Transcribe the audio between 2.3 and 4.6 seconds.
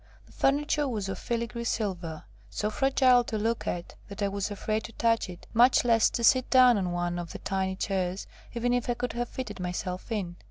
so fragile to look at that I was